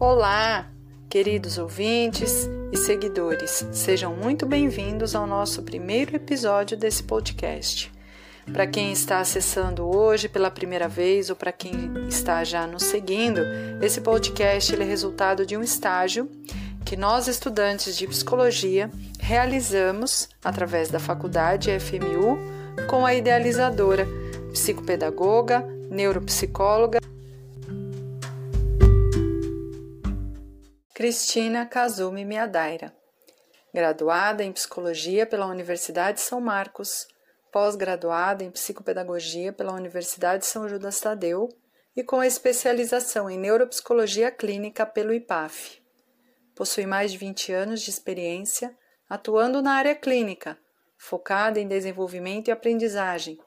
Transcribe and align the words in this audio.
Olá, 0.00 0.70
queridos 1.10 1.58
ouvintes 1.58 2.48
e 2.70 2.76
seguidores, 2.76 3.66
sejam 3.72 4.14
muito 4.14 4.46
bem-vindos 4.46 5.12
ao 5.12 5.26
nosso 5.26 5.60
primeiro 5.64 6.14
episódio 6.14 6.76
desse 6.76 7.02
podcast. 7.02 7.90
Para 8.52 8.64
quem 8.64 8.92
está 8.92 9.18
acessando 9.18 9.84
hoje 9.84 10.28
pela 10.28 10.52
primeira 10.52 10.86
vez 10.86 11.30
ou 11.30 11.34
para 11.34 11.50
quem 11.50 12.06
está 12.06 12.44
já 12.44 12.64
nos 12.64 12.84
seguindo, 12.84 13.40
esse 13.82 14.00
podcast 14.00 14.72
é 14.72 14.84
resultado 14.84 15.44
de 15.44 15.56
um 15.56 15.64
estágio 15.64 16.30
que 16.84 16.96
nós, 16.96 17.26
estudantes 17.26 17.96
de 17.96 18.06
psicologia, 18.06 18.92
realizamos 19.18 20.28
através 20.44 20.90
da 20.90 21.00
faculdade 21.00 21.76
FMU 21.80 22.38
com 22.86 23.04
a 23.04 23.16
idealizadora, 23.16 24.06
psicopedagoga, 24.52 25.66
neuropsicóloga 25.90 27.00
Cristina 30.98 31.64
Kazumi 31.64 32.24
Miadaira, 32.24 32.92
graduada 33.72 34.42
em 34.42 34.50
psicologia 34.50 35.24
pela 35.24 35.46
Universidade 35.46 36.20
São 36.20 36.40
Marcos, 36.40 37.06
pós-graduada 37.52 38.42
em 38.42 38.50
psicopedagogia 38.50 39.52
pela 39.52 39.72
Universidade 39.72 40.44
São 40.44 40.68
Judas 40.68 40.98
Tadeu 40.98 41.48
e 41.94 42.02
com 42.02 42.20
especialização 42.20 43.30
em 43.30 43.38
neuropsicologia 43.38 44.28
clínica 44.32 44.84
pelo 44.84 45.14
IPAF. 45.14 45.80
Possui 46.56 46.84
mais 46.84 47.12
de 47.12 47.18
20 47.18 47.52
anos 47.52 47.80
de 47.80 47.90
experiência 47.90 48.76
atuando 49.08 49.62
na 49.62 49.74
área 49.74 49.94
clínica, 49.94 50.58
focada 50.96 51.60
em 51.60 51.68
desenvolvimento 51.68 52.48
e 52.48 52.50
aprendizagem, 52.50 53.38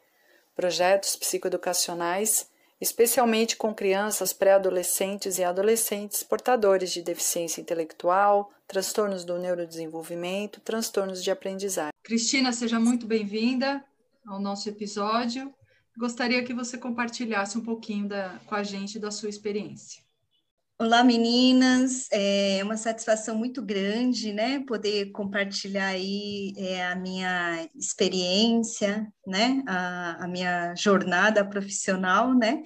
projetos 0.55 1.17
psicoeducacionais 1.17 2.49
especialmente 2.81 3.55
com 3.55 3.73
crianças, 3.73 4.33
pré-adolescentes 4.33 5.37
e 5.37 5.43
adolescentes 5.43 6.23
portadores 6.23 6.91
de 6.91 7.03
deficiência 7.03 7.61
intelectual, 7.61 8.51
transtornos 8.67 9.23
do 9.23 9.37
neurodesenvolvimento, 9.37 10.59
transtornos 10.61 11.23
de 11.23 11.29
aprendizagem. 11.29 11.93
Cristina, 12.03 12.51
seja 12.51 12.79
muito 12.79 13.05
bem-vinda 13.05 13.85
ao 14.25 14.39
nosso 14.39 14.67
episódio. 14.67 15.53
Gostaria 15.95 16.43
que 16.43 16.53
você 16.53 16.77
compartilhasse 16.77 17.57
um 17.57 17.61
pouquinho 17.61 18.07
da, 18.07 18.39
com 18.47 18.55
a 18.55 18.63
gente 18.63 18.97
da 18.97 19.11
sua 19.11 19.29
experiência. 19.29 20.01
Olá, 20.81 21.03
meninas. 21.03 22.07
É 22.11 22.59
uma 22.63 22.75
satisfação 22.75 23.37
muito 23.37 23.61
grande, 23.61 24.33
né, 24.33 24.63
poder 24.65 25.11
compartilhar 25.11 25.89
aí 25.89 26.53
é, 26.57 26.83
a 26.87 26.95
minha 26.95 27.69
experiência, 27.75 29.07
né, 29.27 29.61
a, 29.67 30.25
a 30.25 30.27
minha 30.27 30.73
jornada 30.73 31.45
profissional, 31.45 32.33
né, 32.33 32.63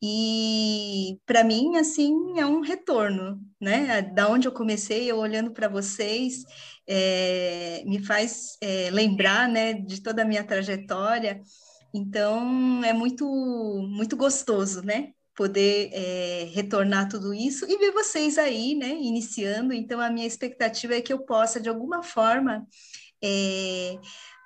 e 0.00 1.18
para 1.26 1.42
mim, 1.42 1.76
assim, 1.78 2.38
é 2.38 2.46
um 2.46 2.60
retorno, 2.60 3.40
né? 3.60 4.02
Da 4.02 4.28
onde 4.28 4.46
eu 4.46 4.52
comecei, 4.52 5.10
eu 5.10 5.16
olhando 5.18 5.50
para 5.50 5.66
vocês, 5.66 6.44
é, 6.86 7.82
me 7.86 8.04
faz 8.04 8.56
é, 8.60 8.88
lembrar, 8.92 9.48
né, 9.48 9.72
de 9.74 10.00
toda 10.00 10.22
a 10.22 10.24
minha 10.24 10.44
trajetória. 10.44 11.40
Então, 11.92 12.84
é 12.84 12.92
muito, 12.92 13.26
muito 13.90 14.16
gostoso, 14.16 14.80
né? 14.82 15.12
Poder 15.38 15.90
é, 15.92 16.48
retornar 16.52 17.08
tudo 17.08 17.32
isso 17.32 17.64
e 17.70 17.78
ver 17.78 17.92
vocês 17.92 18.36
aí, 18.36 18.74
né, 18.74 18.88
iniciando. 18.88 19.72
Então, 19.72 20.00
a 20.00 20.10
minha 20.10 20.26
expectativa 20.26 20.96
é 20.96 21.00
que 21.00 21.12
eu 21.12 21.20
possa, 21.20 21.60
de 21.60 21.68
alguma 21.68 22.02
forma, 22.02 22.66
é, 23.22 23.96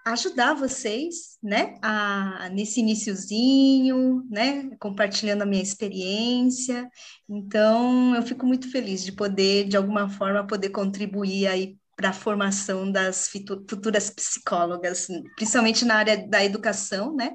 ajudar 0.04 0.52
vocês, 0.52 1.38
né, 1.42 1.78
a, 1.80 2.50
nesse 2.52 2.80
iniciozinho, 2.80 4.22
né, 4.30 4.68
compartilhando 4.78 5.40
a 5.40 5.46
minha 5.46 5.62
experiência. 5.62 6.86
Então, 7.26 8.14
eu 8.14 8.22
fico 8.22 8.44
muito 8.44 8.70
feliz 8.70 9.02
de 9.02 9.12
poder, 9.12 9.66
de 9.66 9.78
alguma 9.78 10.10
forma, 10.10 10.46
poder 10.46 10.68
contribuir 10.68 11.46
aí 11.46 11.74
para 11.96 12.10
a 12.10 12.12
formação 12.12 12.92
das 12.92 13.28
futuras 13.66 14.10
psicólogas, 14.10 15.06
principalmente 15.36 15.86
na 15.86 15.94
área 15.94 16.28
da 16.28 16.44
educação, 16.44 17.16
né, 17.16 17.34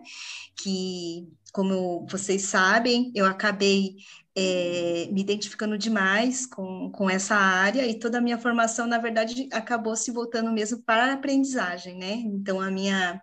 que 0.61 1.27
como 1.57 2.05
vocês 2.05 2.43
sabem, 2.43 3.11
eu 3.15 3.25
acabei 3.25 3.95
é, 4.35 5.09
me 5.11 5.21
identificando 5.21 5.75
demais 5.75 6.45
com, 6.45 6.91
com 6.91 7.09
essa 7.09 7.33
área 7.35 7.83
e 7.87 7.97
toda 7.97 8.19
a 8.19 8.21
minha 8.21 8.37
formação, 8.37 8.85
na 8.85 8.99
verdade, 8.99 9.49
acabou 9.51 9.95
se 9.95 10.11
voltando 10.11 10.51
mesmo 10.51 10.83
para 10.83 11.05
a 11.05 11.13
aprendizagem, 11.13 11.97
né? 11.97 12.11
Então, 12.11 12.61
a 12.61 12.69
minha, 12.69 13.19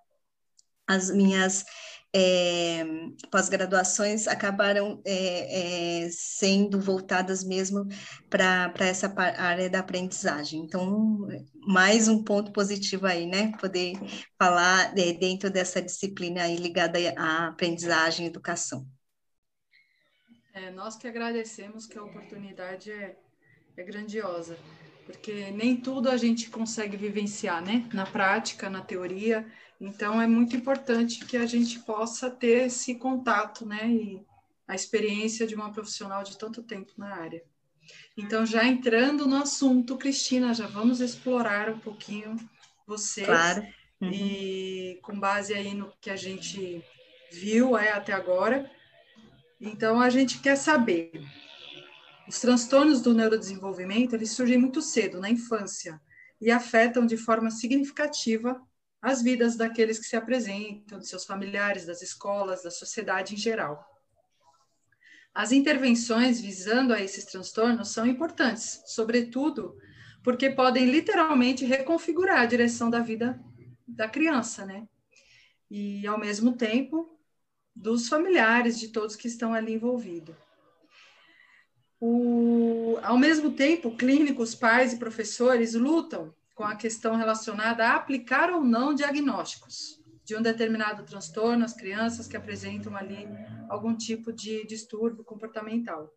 as 0.84 1.12
minhas 1.12 1.64
é, 2.14 2.84
pós-graduações 3.28 4.28
acabaram 4.28 5.02
é, 5.04 6.04
é, 6.04 6.10
sendo 6.10 6.80
voltadas 6.80 7.42
mesmo 7.42 7.88
para 8.30 8.72
essa 8.78 9.12
área 9.18 9.68
da 9.68 9.80
aprendizagem. 9.80 10.60
Então, 10.60 11.26
mais 11.66 12.06
um 12.06 12.22
ponto 12.22 12.52
positivo 12.52 13.06
aí, 13.06 13.26
né? 13.26 13.50
Poder 13.58 13.94
falar 14.38 14.96
é, 14.96 15.12
dentro 15.12 15.50
dessa 15.50 15.82
disciplina 15.82 16.46
ligada 16.46 16.98
à 17.16 17.48
aprendizagem 17.48 18.26
e 18.26 18.28
educação. 18.28 18.86
É, 20.52 20.70
nós 20.70 20.96
que 20.96 21.08
agradecemos 21.08 21.84
que 21.84 21.98
a 21.98 22.04
oportunidade 22.04 22.92
é, 22.92 23.16
é 23.76 23.82
grandiosa, 23.82 24.56
porque 25.04 25.50
nem 25.50 25.76
tudo 25.76 26.08
a 26.08 26.16
gente 26.16 26.50
consegue 26.50 26.96
vivenciar, 26.96 27.62
né? 27.62 27.88
Na 27.92 28.06
prática, 28.06 28.70
na 28.70 28.80
teoria, 28.80 29.46
então, 29.80 30.20
é 30.20 30.26
muito 30.26 30.56
importante 30.56 31.24
que 31.24 31.36
a 31.36 31.46
gente 31.46 31.80
possa 31.80 32.30
ter 32.30 32.66
esse 32.66 32.94
contato, 32.94 33.66
né? 33.66 33.86
E 33.88 34.24
a 34.66 34.74
experiência 34.74 35.46
de 35.46 35.54
uma 35.54 35.70
profissional 35.72 36.22
de 36.22 36.38
tanto 36.38 36.62
tempo 36.62 36.92
na 36.96 37.14
área. 37.14 37.42
Então, 38.16 38.46
já 38.46 38.64
entrando 38.64 39.26
no 39.26 39.36
assunto, 39.36 39.98
Cristina, 39.98 40.54
já 40.54 40.66
vamos 40.66 41.00
explorar 41.00 41.68
um 41.68 41.78
pouquinho 41.78 42.36
você. 42.86 43.24
Claro. 43.24 43.66
Uhum. 44.00 44.10
E 44.10 44.98
com 45.02 45.18
base 45.18 45.52
aí 45.52 45.74
no 45.74 45.92
que 46.00 46.08
a 46.08 46.16
gente 46.16 46.82
viu 47.30 47.76
é, 47.76 47.92
até 47.92 48.12
agora. 48.12 48.70
Então, 49.60 50.00
a 50.00 50.08
gente 50.08 50.38
quer 50.38 50.56
saber. 50.56 51.12
Os 52.26 52.40
transtornos 52.40 53.02
do 53.02 53.12
neurodesenvolvimento, 53.12 54.14
eles 54.14 54.30
surgem 54.30 54.56
muito 54.56 54.80
cedo, 54.80 55.20
na 55.20 55.28
infância, 55.28 56.00
e 56.40 56.50
afetam 56.50 57.04
de 57.04 57.16
forma 57.16 57.50
significativa 57.50 58.60
as 59.00 59.22
vidas 59.22 59.56
daqueles 59.56 59.98
que 59.98 60.06
se 60.06 60.16
apresentam, 60.16 60.98
de 60.98 61.06
seus 61.06 61.26
familiares, 61.26 61.84
das 61.84 62.00
escolas, 62.00 62.62
da 62.62 62.70
sociedade 62.70 63.34
em 63.34 63.36
geral. 63.36 63.84
As 65.34 65.52
intervenções 65.52 66.40
visando 66.40 66.94
a 66.94 67.00
esses 67.00 67.26
transtornos 67.26 67.90
são 67.90 68.06
importantes, 68.06 68.82
sobretudo 68.86 69.76
porque 70.22 70.48
podem 70.48 70.86
literalmente 70.86 71.66
reconfigurar 71.66 72.40
a 72.40 72.46
direção 72.46 72.88
da 72.88 73.00
vida 73.00 73.38
da 73.86 74.08
criança, 74.08 74.64
né? 74.64 74.88
E, 75.70 76.06
ao 76.06 76.18
mesmo 76.18 76.56
tempo, 76.56 77.18
dos 77.76 78.08
familiares, 78.08 78.78
de 78.78 78.88
todos 78.88 79.16
que 79.16 79.28
estão 79.28 79.52
ali 79.52 79.74
envolvidos. 79.74 80.34
O, 82.06 82.98
ao 83.02 83.16
mesmo 83.16 83.52
tempo, 83.52 83.96
clínicos, 83.96 84.54
pais 84.54 84.92
e 84.92 84.98
professores 84.98 85.72
lutam 85.72 86.34
com 86.54 86.62
a 86.62 86.76
questão 86.76 87.16
relacionada 87.16 87.82
a 87.86 87.94
aplicar 87.94 88.50
ou 88.50 88.62
não 88.62 88.94
diagnósticos 88.94 89.98
de 90.22 90.36
um 90.36 90.42
determinado 90.42 91.02
transtorno 91.04 91.64
às 91.64 91.72
crianças 91.72 92.26
que 92.26 92.36
apresentam 92.36 92.94
ali 92.94 93.26
algum 93.70 93.96
tipo 93.96 94.34
de 94.34 94.66
distúrbio 94.66 95.24
comportamental. 95.24 96.14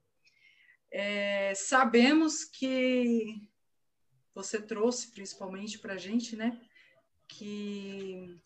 É, 0.92 1.54
sabemos 1.56 2.44
que 2.44 3.50
você 4.36 4.62
trouxe 4.62 5.14
principalmente 5.14 5.80
para 5.80 5.94
a 5.94 5.98
gente, 5.98 6.36
né, 6.36 6.60
que 7.30 8.38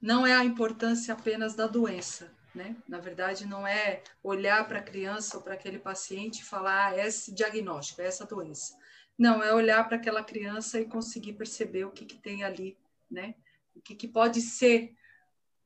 não 0.00 0.26
é 0.26 0.34
a 0.34 0.44
importância 0.44 1.14
apenas 1.14 1.54
da 1.54 1.68
doença, 1.68 2.36
né? 2.54 2.76
Na 2.88 2.98
verdade, 2.98 3.46
não 3.46 3.66
é 3.66 4.02
olhar 4.22 4.66
para 4.66 4.78
a 4.78 4.82
criança 4.82 5.36
ou 5.36 5.42
para 5.42 5.54
aquele 5.54 5.78
paciente 5.78 6.40
e 6.40 6.44
falar 6.44 6.92
ah, 6.92 7.06
esse 7.06 7.32
diagnóstico, 7.32 8.00
é 8.00 8.06
essa 8.06 8.26
doença. 8.26 8.76
Não, 9.18 9.42
é 9.42 9.52
olhar 9.52 9.86
para 9.86 9.96
aquela 9.96 10.22
criança 10.22 10.80
e 10.80 10.86
conseguir 10.86 11.34
perceber 11.34 11.84
o 11.84 11.90
que, 11.90 12.04
que 12.04 12.16
tem 12.16 12.44
ali, 12.44 12.76
né? 13.10 13.34
O 13.74 13.80
que, 13.80 13.94
que 13.94 14.08
pode 14.08 14.40
ser 14.40 14.94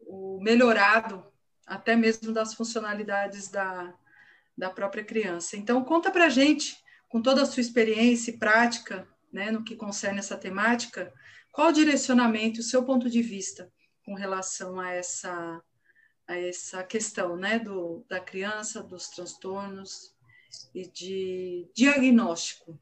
o 0.00 0.38
melhorado, 0.40 1.24
até 1.66 1.96
mesmo 1.96 2.32
das 2.32 2.54
funcionalidades 2.54 3.48
da, 3.48 3.94
da 4.56 4.70
própria 4.70 5.04
criança. 5.04 5.56
Então, 5.56 5.84
conta 5.84 6.10
para 6.10 6.26
a 6.26 6.30
gente, 6.30 6.76
com 7.08 7.20
toda 7.20 7.42
a 7.42 7.46
sua 7.46 7.60
experiência 7.60 8.30
e 8.30 8.38
prática, 8.38 9.08
né, 9.32 9.50
no 9.50 9.64
que 9.64 9.76
concerne 9.76 10.18
essa 10.18 10.36
temática, 10.36 11.12
qual 11.52 11.68
o 11.68 11.72
direcionamento, 11.72 12.60
o 12.60 12.64
seu 12.64 12.84
ponto 12.84 13.10
de 13.10 13.22
vista 13.22 13.70
com 14.04 14.14
relação 14.14 14.78
a 14.78 14.92
essa, 14.92 15.60
a 16.26 16.37
essa 16.37 16.82
questão 16.82 17.37
né, 17.37 17.58
do, 17.58 18.05
da 18.08 18.20
criança, 18.20 18.82
dos 18.82 19.08
transtornos 19.08 20.14
e 20.75 20.87
de 20.88 21.67
diagnóstico 21.75 22.78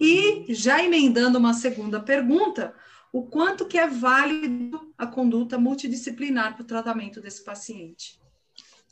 e 0.00 0.52
já 0.52 0.82
emendando 0.82 1.38
uma 1.38 1.54
segunda 1.54 2.00
pergunta, 2.00 2.74
o 3.12 3.22
quanto 3.22 3.66
que 3.66 3.78
é 3.78 3.86
válido 3.86 4.92
a 4.98 5.06
conduta 5.06 5.58
multidisciplinar 5.58 6.54
para 6.54 6.62
o 6.62 6.66
tratamento 6.66 7.20
desse 7.20 7.44
paciente? 7.44 8.18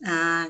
Ah, 0.05 0.49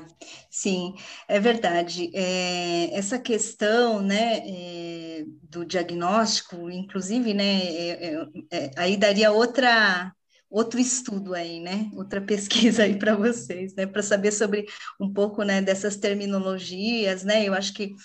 sim, 0.49 0.95
é 1.27 1.39
verdade. 1.39 2.11
É, 2.13 2.95
essa 2.97 3.19
questão, 3.19 4.01
né, 4.01 4.41
é, 4.45 5.25
do 5.43 5.63
diagnóstico, 5.63 6.69
inclusive, 6.69 7.33
né, 7.33 7.61
é, 7.63 7.89
é, 7.91 8.27
é 8.51 8.71
aí 8.77 8.97
daria 8.97 9.31
outra 9.31 10.11
outro 10.53 10.79
estudo 10.79 11.33
aí, 11.33 11.59
né, 11.59 11.89
outra 11.95 12.21
pesquisa 12.21 12.83
aí 12.83 12.97
para 12.97 13.15
vocês, 13.15 13.73
né, 13.75 13.87
para 13.87 14.03
saber 14.03 14.31
sobre 14.31 14.67
um 14.99 15.11
pouco, 15.11 15.41
né, 15.41 15.61
dessas 15.61 15.97
terminologias, 15.97 17.23
né. 17.23 17.47
Eu 17.47 17.55
acho 17.55 17.73
que 17.73 17.95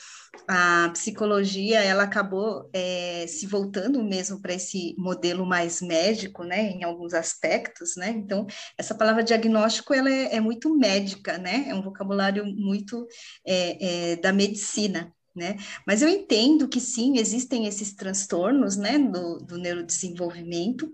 a 0.49 0.89
psicologia 0.95 1.81
ela 1.81 2.05
acabou 2.05 2.71
é, 2.73 3.27
se 3.27 3.47
voltando 3.47 4.03
mesmo 4.03 4.41
para 4.41 4.55
esse 4.55 4.95
modelo 4.97 5.45
mais 5.45 5.83
médico, 5.83 6.43
né, 6.43 6.71
em 6.71 6.85
alguns 6.85 7.12
aspectos, 7.12 7.97
né. 7.97 8.09
Então 8.11 8.47
essa 8.79 8.95
palavra 8.95 9.23
diagnóstico 9.23 9.93
ela 9.93 10.11
é, 10.11 10.37
é 10.37 10.41
muito 10.41 10.75
médica, 10.75 11.37
né, 11.37 11.67
é 11.69 11.75
um 11.75 11.83
vocabulário 11.83 12.47
muito 12.47 13.06
é, 13.47 14.12
é 14.12 14.17
da 14.17 14.33
medicina. 14.33 15.12
Né? 15.37 15.56
Mas 15.87 16.03
eu 16.03 16.09
entendo 16.09 16.67
que 16.67 16.81
sim, 16.81 17.17
existem 17.17 17.69
esses 17.69 17.95
transtornos 17.95 18.77
né, 18.77 18.99
do, 18.99 19.39
do 19.39 19.56
neurodesenvolvimento, 19.56 20.93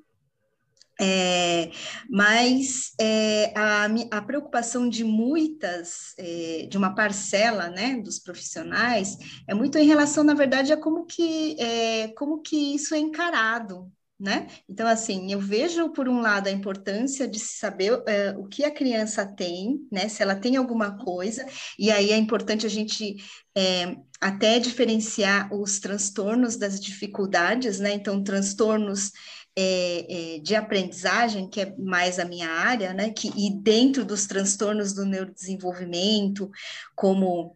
é, 1.01 1.71
mas 2.09 2.93
é, 3.01 3.53
a, 3.57 3.87
a, 4.13 4.23
preocupação 4.23 4.89
de 4.89 5.03
muitas, 5.03 6.15
é, 6.19 6.67
de 6.71 6.79
uma 6.79 6.95
parcela 6.95 7.69
né, 7.69 7.97
dos 7.97 8.19
profissionais, 8.19 9.17
é 9.49 9.55
muito 9.55 9.77
em 9.77 9.87
relação, 9.87 10.23
na 10.23 10.35
verdade, 10.35 10.73
a 10.73 10.77
como 10.77 11.05
que, 11.05 11.57
é, 11.61 12.09
como 12.09 12.41
que 12.41 12.75
isso 12.75 12.95
é 12.95 12.99
encarado. 12.99 13.91
Né? 14.19 14.47
Então, 14.69 14.87
assim, 14.87 15.33
eu 15.33 15.41
vejo, 15.41 15.91
por 15.91 16.09
um 16.09 16.21
lado, 16.21 16.47
a 16.47 16.53
importância 16.53 17.27
de 17.27 17.41
saber 17.41 18.01
é, 18.07 18.31
o 18.39 18.47
que 18.47 18.65
a 18.65 18.71
criança 18.71 19.27
tem, 19.27 19.81
né? 19.91 20.09
se 20.09 20.23
ela 20.23 20.37
tem 20.37 20.57
alguma 20.57 20.97
coisa, 20.97 21.45
e 21.77 21.91
aí 21.91 22.13
é 22.13 22.17
importante 22.17 22.65
a 22.65 22.69
gente 22.71 23.17
é, 23.57 23.97
até 24.21 24.61
diferenciar 24.61 25.53
os 25.53 25.81
transtornos 25.81 26.57
das 26.57 26.81
dificuldades, 26.81 27.81
né? 27.81 27.93
Então, 27.93 28.23
transtornos 28.23 29.11
é, 29.57 30.37
é, 30.37 30.39
de 30.41 30.55
aprendizagem, 30.55 31.49
que 31.49 31.61
é 31.61 31.77
mais 31.77 32.19
a 32.19 32.25
minha 32.25 32.49
área, 32.49 32.93
né? 32.93 33.11
Que, 33.11 33.29
e 33.29 33.51
dentro 33.51 34.05
dos 34.05 34.27
transtornos 34.27 34.93
do 34.93 35.05
neurodesenvolvimento, 35.05 36.51
como 36.95 37.55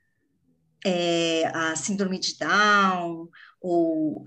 é, 0.84 1.46
a 1.54 1.74
síndrome 1.76 2.18
de 2.18 2.38
Down, 2.38 3.28
ou 3.60 4.24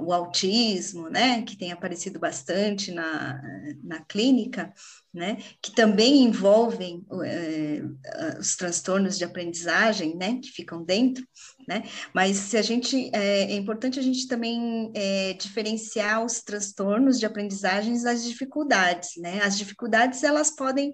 o 0.00 0.12
autismo, 0.12 1.08
né, 1.08 1.42
que 1.42 1.56
tem 1.56 1.72
aparecido 1.72 2.18
bastante 2.18 2.90
na, 2.90 3.40
na 3.82 4.00
clínica, 4.00 4.72
né, 5.12 5.36
que 5.60 5.74
também 5.74 6.22
envolvem 6.22 7.04
uh, 7.10 8.38
os 8.40 8.56
transtornos 8.56 9.18
de 9.18 9.24
aprendizagem, 9.24 10.16
né, 10.16 10.38
que 10.42 10.48
ficam 10.48 10.82
dentro, 10.82 11.26
né, 11.68 11.82
mas 12.14 12.36
se 12.36 12.56
a 12.56 12.62
gente, 12.62 13.10
é, 13.12 13.52
é 13.52 13.56
importante 13.56 13.98
a 13.98 14.02
gente 14.02 14.26
também 14.26 14.90
é, 14.94 15.34
diferenciar 15.34 16.24
os 16.24 16.40
transtornos 16.40 17.18
de 17.18 17.26
aprendizagens 17.26 18.02
das 18.02 18.24
dificuldades, 18.24 19.10
né, 19.18 19.40
as 19.42 19.58
dificuldades, 19.58 20.22
elas 20.24 20.50
podem 20.50 20.92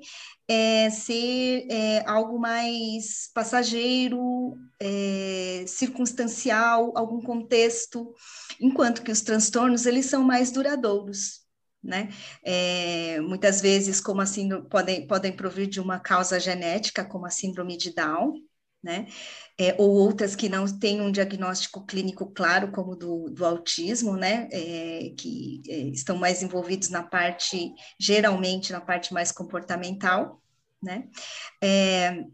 ser 0.90 1.68
algo 2.06 2.38
mais 2.38 3.30
passageiro, 3.34 4.56
é, 4.80 5.64
circunstancial, 5.66 6.92
algum 6.96 7.20
contexto, 7.20 8.14
enquanto 8.60 9.02
que 9.02 9.12
os 9.12 9.20
transtornos, 9.20 9.86
eles 9.86 10.06
são 10.06 10.22
mais 10.22 10.50
duradouros, 10.50 11.42
né? 11.82 12.08
É, 12.44 13.20
muitas 13.20 13.60
vezes, 13.60 14.00
como 14.00 14.20
assim, 14.20 14.48
podem, 14.64 15.06
podem 15.06 15.32
provir 15.32 15.66
de 15.66 15.80
uma 15.80 15.98
causa 15.98 16.38
genética, 16.38 17.04
como 17.04 17.26
a 17.26 17.30
síndrome 17.30 17.76
de 17.76 17.94
Down, 17.94 18.34
né? 18.82 19.06
É, 19.58 19.74
ou 19.78 19.90
outras 19.90 20.36
que 20.36 20.48
não 20.48 20.66
têm 20.78 21.00
um 21.00 21.10
diagnóstico 21.10 21.84
clínico 21.84 22.30
claro, 22.32 22.70
como 22.70 22.94
do, 22.94 23.28
do 23.30 23.44
autismo, 23.44 24.16
né? 24.16 24.48
É, 24.52 25.12
que 25.18 25.60
estão 25.92 26.16
mais 26.16 26.42
envolvidos 26.42 26.88
na 26.88 27.02
parte, 27.02 27.72
geralmente 27.98 28.72
na 28.72 28.80
parte 28.80 29.12
mais 29.12 29.32
comportamental, 29.32 30.40
né? 30.82 31.08
É, 31.62 32.24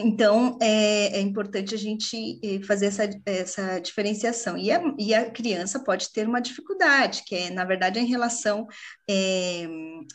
então, 0.00 0.58
é, 0.60 1.18
é, 1.18 1.20
importante 1.20 1.74
a 1.74 1.78
gente 1.78 2.40
eh, 2.42 2.62
fazer 2.64 2.86
essa, 2.86 3.02
essa 3.26 3.78
diferenciação. 3.78 4.56
E 4.56 4.70
a, 4.70 4.82
e 4.98 5.14
a, 5.14 5.30
criança 5.30 5.78
pode 5.80 6.10
ter 6.12 6.26
uma 6.26 6.40
dificuldade, 6.40 7.22
que 7.26 7.34
é, 7.34 7.50
na 7.50 7.64
verdade, 7.64 8.00
em 8.00 8.06
relação 8.06 8.66
é, 9.08 9.66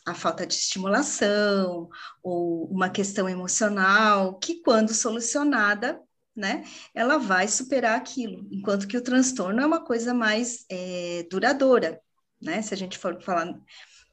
à 0.06 0.14
falta 0.14 0.46
de 0.48 0.54
estimulação, 0.56 1.90
ou 2.24 2.66
uma 2.72 2.90
questão 2.90 3.30
emocional, 3.30 4.38
que, 4.40 4.62
quando 4.62 4.94
solucionada, 4.94 6.02
né, 6.36 6.64
ela 6.94 7.18
vai 7.18 7.48
superar 7.48 7.98
aquilo, 7.98 8.48
enquanto 8.52 8.88
que 8.88 8.98
o 8.98 9.04
transtorno 9.04 9.62
é 9.62 9.66
uma 9.66 9.84
coisa 9.84 10.14
mais 10.14 10.66
é, 10.70 11.26
duradoura, 11.32 12.00
né? 12.42 12.62
Se 12.62 12.74
a 12.74 12.78
gente 12.78 12.98
for 12.98 13.22
falar 13.24 13.56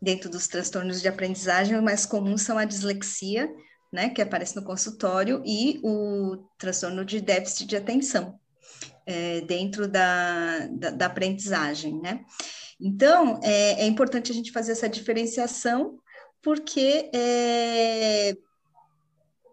dentro 0.01 0.31
dos 0.31 0.49
transtornos 0.49 1.03
de 1.03 1.09
aprendizagem, 1.09 1.79
o 1.79 1.83
mais 1.83 2.07
comum 2.07 2.39
são 2.39 2.57
a 2.57 2.65
dislexia, 2.65 3.49
né, 3.95 4.11
que 4.11 4.21
aparece 4.21 4.57
no 4.57 4.65
consultório, 4.65 5.41
e 5.47 5.81
o 5.85 6.49
transtorno 6.59 7.05
de 7.05 7.21
déficit 7.21 7.65
de 7.65 7.77
atenção, 7.77 8.39
é, 9.07 9.41
dentro 9.43 9.87
da, 9.87 10.67
da, 10.67 10.91
da, 10.91 11.07
aprendizagem, 11.07 12.01
né? 12.01 12.25
Então, 12.81 13.39
é, 13.41 13.85
é, 13.85 13.87
importante 13.87 14.33
a 14.33 14.35
gente 14.35 14.51
fazer 14.51 14.73
essa 14.73 14.89
diferenciação, 14.89 15.97
porque 16.43 17.09
é, 17.15 18.37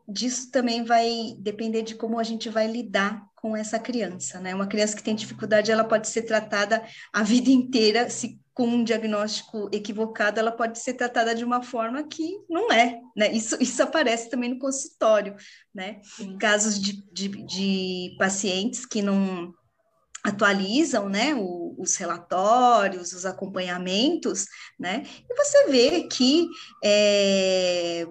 disso 0.07 0.49
também 0.49 0.83
vai 0.83 1.35
depender 1.37 1.83
de 1.83 1.93
como 1.93 2.17
a 2.17 2.23
gente 2.23 2.49
vai 2.49 2.65
lidar 2.65 3.23
com 3.41 3.57
essa 3.57 3.79
criança, 3.79 4.39
né? 4.39 4.53
Uma 4.53 4.67
criança 4.67 4.95
que 4.95 5.03
tem 5.03 5.15
dificuldade, 5.15 5.71
ela 5.71 5.83
pode 5.83 6.07
ser 6.07 6.21
tratada 6.21 6.83
a 7.11 7.23
vida 7.23 7.49
inteira, 7.49 8.09
se 8.09 8.39
com 8.53 8.67
um 8.67 8.83
diagnóstico 8.83 9.69
equivocado, 9.71 10.39
ela 10.39 10.51
pode 10.51 10.77
ser 10.77 10.93
tratada 10.93 11.33
de 11.33 11.43
uma 11.43 11.63
forma 11.63 12.03
que 12.03 12.37
não 12.47 12.71
é, 12.71 12.99
né? 13.17 13.31
Isso, 13.31 13.57
isso 13.59 13.81
aparece 13.81 14.29
também 14.29 14.51
no 14.51 14.59
consultório, 14.59 15.35
né? 15.73 15.99
Sim. 16.03 16.37
Casos 16.37 16.79
de, 16.79 17.03
de, 17.11 17.27
de 17.45 18.15
pacientes 18.19 18.85
que 18.85 19.01
não 19.01 19.51
atualizam, 20.23 21.09
né, 21.09 21.33
o, 21.33 21.75
os 21.79 21.95
relatórios, 21.95 23.11
os 23.11 23.25
acompanhamentos, 23.25 24.45
né, 24.79 25.03
e 25.27 25.35
você 25.35 25.67
vê 25.67 26.03
que 26.03 26.47
é, 26.83 28.05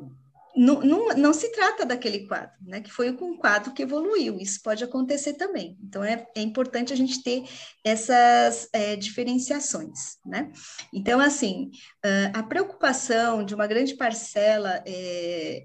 não, 0.61 0.81
não, 0.83 1.09
não, 1.17 1.33
se 1.33 1.51
trata 1.53 1.87
daquele 1.87 2.27
quadro, 2.27 2.53
né? 2.61 2.83
Que 2.83 2.93
foi 2.93 3.11
um 3.11 3.35
quadro 3.39 3.73
que 3.73 3.83
evoluiu, 3.83 4.39
isso 4.39 4.61
pode 4.63 4.85
acontecer 4.85 5.33
também. 5.33 5.79
Então, 5.83 6.05
é, 6.05 6.27
é 6.37 6.43
importante 6.43 6.93
a 6.93 6.97
gente 6.97 7.23
ter 7.23 7.45
essas 7.83 8.69
é, 8.71 8.95
diferenciações, 8.95 10.19
né? 10.25 10.53
Então, 10.93 11.19
assim, 11.19 11.71
a 12.35 12.43
preocupação 12.43 13.43
de 13.43 13.55
uma 13.55 13.67
grande 13.67 13.95
parcela 13.95 14.83
é, 14.85 15.65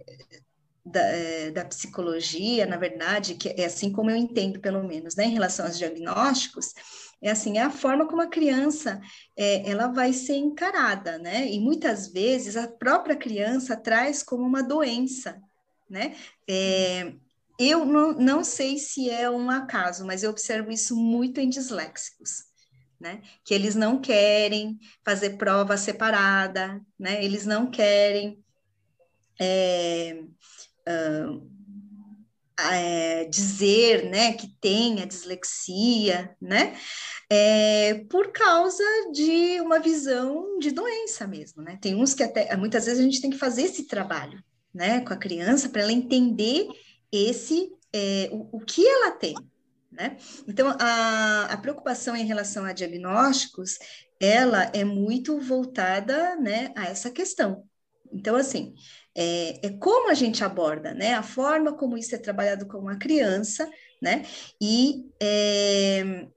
da, 0.85 1.01
é, 1.01 1.51
da, 1.51 1.65
psicologia, 1.65 2.65
na 2.65 2.77
verdade, 2.77 3.35
que 3.35 3.49
é 3.49 3.65
assim 3.65 3.91
como 3.91 4.09
eu 4.09 4.15
entendo, 4.15 4.61
pelo 4.61 4.81
menos, 4.81 5.15
né, 5.17 5.25
em 5.25 5.33
relação 5.33 5.65
aos 5.65 5.77
diagnósticos, 5.77 6.73
é 7.21 7.31
assim, 7.31 7.57
é 7.57 7.61
a 7.61 7.69
forma 7.69 8.07
como 8.07 8.21
a 8.21 8.27
criança 8.27 9.01
é, 9.35 9.69
ela 9.69 9.87
vai 9.87 10.13
ser 10.13 10.35
encarada, 10.35 11.17
né? 11.17 11.51
E 11.51 11.59
muitas 11.59 12.07
vezes 12.07 12.55
a 12.55 12.67
própria 12.67 13.15
criança 13.15 13.75
traz 13.75 14.21
como 14.21 14.43
uma 14.43 14.61
doença, 14.61 15.41
né? 15.89 16.15
É, 16.47 17.13
eu 17.59 17.85
não, 17.85 18.13
não 18.13 18.43
sei 18.43 18.77
se 18.77 19.09
é 19.09 19.29
um 19.29 19.49
acaso, 19.49 20.05
mas 20.05 20.23
eu 20.23 20.29
observo 20.29 20.71
isso 20.71 20.95
muito 20.95 21.39
em 21.39 21.49
disléxicos, 21.49 22.43
né? 22.99 23.21
Que 23.43 23.53
eles 23.53 23.75
não 23.75 23.99
querem 23.99 24.77
fazer 25.03 25.37
prova 25.37 25.77
separada, 25.77 26.81
né? 26.99 27.23
Eles 27.23 27.45
não 27.45 27.71
querem 27.71 28.43
é, 29.39 30.21
uh, 30.87 31.54
é, 32.59 33.25
dizer 33.25 34.09
né, 34.09 34.33
que 34.33 34.47
tem 34.59 35.01
a 35.01 35.05
dislexia, 35.05 36.35
né, 36.41 36.75
é, 37.29 38.05
por 38.09 38.31
causa 38.31 38.83
de 39.11 39.59
uma 39.61 39.79
visão 39.79 40.57
de 40.59 40.71
doença 40.71 41.27
mesmo. 41.27 41.61
Né? 41.61 41.77
Tem 41.81 41.95
uns 41.95 42.13
que 42.13 42.23
até 42.23 42.55
muitas 42.55 42.85
vezes 42.85 42.99
a 42.99 43.03
gente 43.03 43.21
tem 43.21 43.29
que 43.29 43.37
fazer 43.37 43.63
esse 43.63 43.87
trabalho 43.87 44.43
né, 44.73 45.01
com 45.01 45.13
a 45.13 45.17
criança 45.17 45.69
para 45.69 45.81
ela 45.81 45.91
entender 45.91 46.67
esse 47.11 47.71
é, 47.93 48.29
o, 48.31 48.57
o 48.57 48.59
que 48.59 48.85
ela 48.85 49.11
tem. 49.11 49.35
Né? 49.91 50.17
Então, 50.47 50.75
a, 50.79 51.45
a 51.45 51.57
preocupação 51.57 52.15
em 52.15 52.25
relação 52.25 52.65
a 52.65 52.73
diagnósticos, 52.73 53.77
ela 54.19 54.63
é 54.73 54.83
muito 54.83 55.39
voltada 55.39 56.35
né, 56.35 56.73
a 56.75 56.85
essa 56.85 57.09
questão. 57.09 57.63
Então, 58.11 58.35
assim, 58.35 58.73
é, 59.15 59.65
é, 59.67 59.69
como 59.79 60.09
a 60.09 60.13
gente 60.13 60.43
aborda, 60.43 60.93
né? 60.93 61.13
A 61.13 61.23
forma 61.23 61.73
como 61.73 61.97
isso 61.97 62.13
é 62.15 62.17
trabalhado 62.17 62.67
com 62.67 62.77
uma 62.79 62.97
criança, 62.97 63.69
né? 64.01 64.25
E, 64.61 65.09
é, 65.21 66.27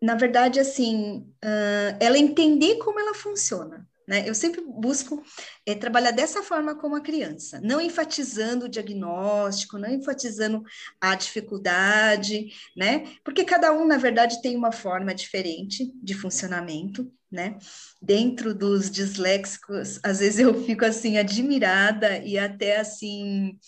na 0.00 0.14
verdade, 0.14 0.60
assim, 0.60 1.26
uh, 1.44 1.96
ela 2.00 2.18
entender 2.18 2.76
como 2.78 3.00
ela 3.00 3.14
funciona, 3.14 3.88
Né? 4.08 4.28
Eu 4.28 4.34
sempre 4.34 4.60
busco 4.60 5.20
é, 5.66 5.74
trabalhar 5.74 6.12
dessa 6.12 6.42
forma 6.42 6.76
com 6.76 6.94
a 6.94 7.00
criança, 7.00 7.60
não 7.60 7.80
enfatizando 7.80 8.66
o 8.66 8.68
diagnóstico, 8.68 9.78
não 9.78 9.90
enfatizando 9.90 10.62
a 11.00 11.16
dificuldade, 11.16 12.48
né? 12.76 13.04
Porque 13.24 13.44
cada 13.44 13.72
um, 13.72 13.84
na 13.84 13.96
verdade, 13.98 14.40
tem 14.42 14.56
uma 14.56 14.70
forma 14.70 15.12
diferente 15.14 15.92
de 16.00 16.14
funcionamento, 16.14 17.10
né? 17.30 17.58
Dentro 18.00 18.54
dos 18.54 18.90
disléxicos, 18.90 19.98
às 20.02 20.20
vezes 20.20 20.38
eu 20.38 20.64
fico 20.64 20.84
assim 20.84 21.18
admirada 21.18 22.18
e 22.18 22.38
até 22.38 22.78
assim 22.78 23.58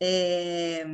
é, 0.00 0.86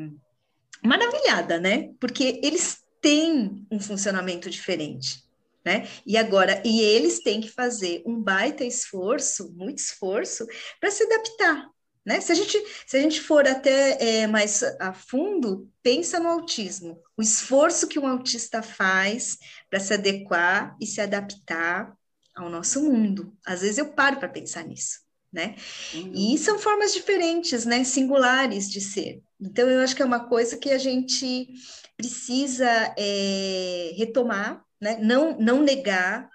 maravilhada, 0.82 1.58
né? 1.58 1.90
Porque 2.00 2.40
eles 2.42 2.78
têm 3.00 3.66
um 3.70 3.78
funcionamento 3.78 4.48
diferente 4.48 5.24
né? 5.64 5.88
E 6.04 6.16
agora, 6.16 6.62
e 6.64 6.80
eles 6.80 7.20
têm 7.20 7.40
que 7.40 7.50
fazer 7.50 8.02
um 8.04 8.20
baita 8.20 8.64
esforço, 8.64 9.50
muito 9.56 9.78
esforço, 9.78 10.46
para 10.78 10.90
se 10.90 11.02
adaptar. 11.04 11.68
Né? 12.04 12.20
Se, 12.20 12.32
a 12.32 12.34
gente, 12.34 12.62
se 12.86 12.98
a 12.98 13.00
gente 13.00 13.18
for 13.18 13.48
até 13.48 14.20
é, 14.20 14.26
mais 14.26 14.62
a 14.78 14.92
fundo, 14.92 15.70
pensa 15.82 16.20
no 16.20 16.28
autismo. 16.28 17.00
O 17.16 17.22
esforço 17.22 17.88
que 17.88 17.98
um 17.98 18.06
autista 18.06 18.60
faz 18.60 19.38
para 19.70 19.80
se 19.80 19.94
adequar 19.94 20.76
e 20.78 20.86
se 20.86 21.00
adaptar 21.00 21.96
ao 22.34 22.50
nosso 22.50 22.82
mundo. 22.82 23.36
Às 23.46 23.60
vezes 23.62 23.78
eu 23.78 23.92
paro 23.92 24.18
para 24.18 24.28
pensar 24.28 24.64
nisso. 24.64 25.02
Né? 25.32 25.56
Uhum. 25.94 26.12
E 26.14 26.38
são 26.38 26.60
formas 26.60 26.94
diferentes, 26.94 27.64
né? 27.64 27.82
singulares 27.82 28.70
de 28.70 28.80
ser. 28.80 29.20
Então, 29.40 29.68
eu 29.68 29.80
acho 29.80 29.96
que 29.96 30.02
é 30.02 30.04
uma 30.04 30.28
coisa 30.28 30.56
que 30.56 30.70
a 30.70 30.78
gente 30.78 31.48
precisa 31.96 32.94
é, 32.96 33.92
retomar 33.96 34.64
né? 34.80 34.98
não, 35.00 35.36
não 35.38 35.62
negar, 35.62 36.28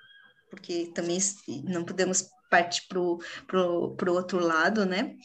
porque 0.50 0.92
também 0.94 1.20
não 1.64 1.86
podemos 1.86 2.28
partir 2.50 2.88
para 2.88 3.00
o 3.00 3.96
outro 4.08 4.40
lado, 4.40 4.86
né? 4.86 5.16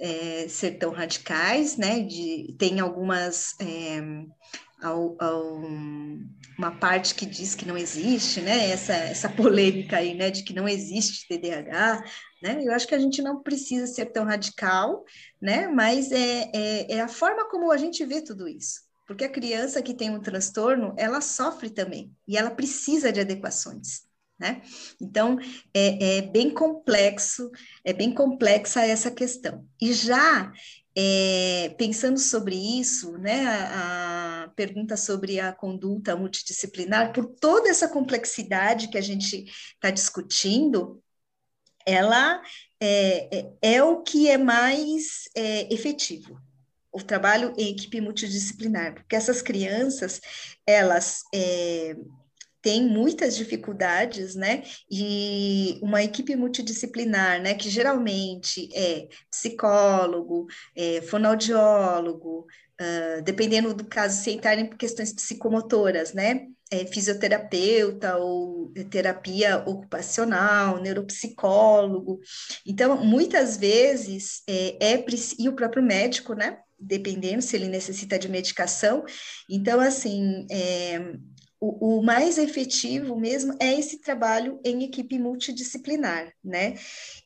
É, 0.00 0.46
ser 0.48 0.78
tão 0.78 0.92
radicais, 0.92 1.76
né? 1.76 2.00
De, 2.00 2.54
tem 2.58 2.80
algumas. 2.80 3.54
É, 3.60 4.00
ao, 4.82 5.14
ao, 5.22 5.60
uma 6.56 6.70
parte 6.72 7.14
que 7.14 7.26
diz 7.26 7.54
que 7.54 7.66
não 7.66 7.76
existe, 7.76 8.40
né? 8.40 8.70
Essa, 8.70 8.94
essa 8.94 9.28
polêmica 9.28 9.98
aí, 9.98 10.14
né? 10.14 10.30
De 10.30 10.42
que 10.42 10.54
não 10.54 10.68
existe 10.68 11.28
TDAH, 11.28 12.04
né? 12.42 12.60
Eu 12.62 12.72
acho 12.72 12.86
que 12.86 12.94
a 12.94 12.98
gente 12.98 13.22
não 13.22 13.42
precisa 13.42 13.86
ser 13.86 14.06
tão 14.06 14.24
radical, 14.24 15.04
né? 15.40 15.68
Mas 15.68 16.10
é, 16.12 16.50
é, 16.54 16.94
é 16.94 17.00
a 17.00 17.08
forma 17.08 17.48
como 17.48 17.70
a 17.70 17.76
gente 17.76 18.04
vê 18.04 18.22
tudo 18.22 18.48
isso. 18.48 18.80
Porque 19.06 19.24
a 19.24 19.30
criança 19.30 19.82
que 19.82 19.94
tem 19.94 20.10
um 20.10 20.20
transtorno, 20.20 20.94
ela 20.96 21.20
sofre 21.20 21.68
também, 21.68 22.12
e 22.28 22.36
ela 22.36 22.50
precisa 22.50 23.12
de 23.12 23.20
adequações. 23.20 24.02
Né? 24.40 24.62
Então, 24.98 25.38
é, 25.74 26.16
é, 26.16 26.22
bem 26.22 26.48
complexo, 26.48 27.50
é 27.84 27.92
bem 27.92 28.14
complexa 28.14 28.80
essa 28.80 29.10
questão. 29.10 29.66
E 29.78 29.92
já 29.92 30.50
é, 30.96 31.74
pensando 31.76 32.18
sobre 32.18 32.56
isso, 32.56 33.18
né, 33.18 33.46
a, 33.46 34.44
a, 34.44 34.48
pergunta 34.56 34.96
sobre 34.96 35.38
a 35.38 35.52
conduta 35.52 36.16
multidisciplinar, 36.16 37.12
por 37.12 37.26
toda 37.26 37.68
essa 37.68 37.86
complexidade 37.86 38.88
que 38.88 38.96
a 38.96 39.02
gente 39.02 39.44
está 39.74 39.90
discutindo, 39.90 41.02
ela 41.86 42.42
é, 42.80 43.38
é, 43.38 43.74
é, 43.74 43.82
o 43.82 44.02
que 44.02 44.26
é 44.26 44.38
mais 44.38 45.28
é, 45.36 45.72
efetivo, 45.72 46.40
o 46.90 47.02
trabalho 47.02 47.52
em 47.58 47.72
equipe 47.72 48.00
multidisciplinar, 48.00 48.94
porque 48.94 49.14
essas 49.14 49.42
crianças, 49.42 50.18
elas 50.66 51.22
têm 52.62 52.86
muitas 52.86 53.36
dificuldades, 53.36 54.34
né? 54.34 54.62
E 54.90 55.78
uma 55.82 56.02
equipe 56.02 56.34
multidisciplinar, 56.36 57.40
né, 57.40 57.54
que 57.54 57.70
geralmente 57.70 58.68
é 58.74 59.08
psicólogo, 59.30 60.46
é, 60.76 61.00
fonoaudiólogo, 61.02 62.46
uh, 62.80 63.22
dependendo 63.22 63.74
do 63.74 63.84
caso, 63.84 64.22
se 64.22 64.30
entrarem 64.30 64.66
por 64.66 64.76
questões 64.76 65.12
psicomotoras, 65.12 66.12
né? 66.12 66.46
É, 66.72 66.86
fisioterapeuta 66.86 68.16
ou 68.18 68.72
terapia 68.90 69.58
ocupacional, 69.66 70.80
neuropsicólogo. 70.80 72.20
Então, 72.64 73.04
muitas 73.04 73.56
vezes, 73.56 74.42
é, 74.48 74.92
é 74.94 75.04
e 75.36 75.48
o 75.48 75.54
próprio 75.54 75.82
médico, 75.82 76.32
né? 76.32 76.58
dependendo 76.80 77.42
se 77.42 77.54
ele 77.56 77.68
necessita 77.68 78.18
de 78.18 78.28
medicação. 78.28 79.04
Então, 79.48 79.80
assim, 79.80 80.46
é, 80.50 81.12
o, 81.60 81.98
o, 81.98 82.02
mais 82.02 82.38
efetivo 82.38 83.14
mesmo 83.14 83.54
é 83.60 83.78
esse 83.78 83.98
trabalho 84.00 84.58
em 84.64 84.82
equipe 84.84 85.18
multidisciplinar, 85.18 86.32
né? 86.42 86.74